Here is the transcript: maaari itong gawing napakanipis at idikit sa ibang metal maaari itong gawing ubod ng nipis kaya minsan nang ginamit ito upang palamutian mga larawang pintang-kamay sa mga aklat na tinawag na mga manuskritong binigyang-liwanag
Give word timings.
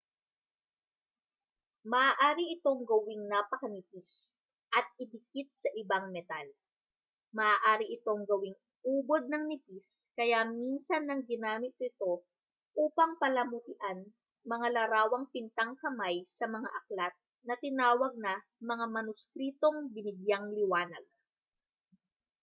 maaari 1.91 2.43
itong 2.57 2.79
gawing 2.89 3.23
napakanipis 3.33 4.11
at 4.77 4.85
idikit 5.03 5.45
sa 5.61 5.69
ibang 5.81 6.05
metal 6.15 6.47
maaari 7.37 7.85
itong 8.01 8.21
gawing 8.29 8.57
ubod 8.93 9.23
ng 9.29 9.43
nipis 9.49 9.87
kaya 10.17 10.39
minsan 10.61 11.01
nang 11.05 11.21
ginamit 11.31 11.73
ito 11.89 12.13
upang 12.83 13.11
palamutian 13.21 13.99
mga 14.51 14.67
larawang 14.77 15.25
pintang-kamay 15.33 16.15
sa 16.37 16.45
mga 16.55 16.65
aklat 16.79 17.13
na 17.47 17.55
tinawag 17.63 18.11
na 18.25 18.33
mga 18.71 18.85
manuskritong 18.95 19.77
binigyang-liwanag 19.95 21.05